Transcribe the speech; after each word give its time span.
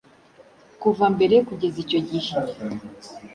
Kuva 0.81 1.05
mbere 1.15 1.35
kugeza 1.47 1.77
icyo 1.83 1.99
gihe, 2.09 2.31